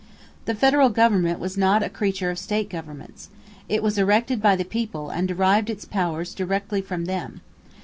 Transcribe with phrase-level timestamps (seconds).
[0.45, 3.29] The federal government was not a creature of state governments.
[3.69, 7.41] It was erected by the people and derived its powers directly from them.